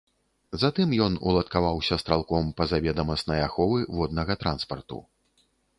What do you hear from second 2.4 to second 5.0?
пазаведамаснай аховы воднага транспарту.